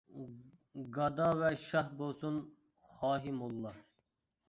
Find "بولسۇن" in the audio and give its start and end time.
2.01-2.43